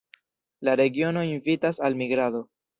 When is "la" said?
0.69-0.73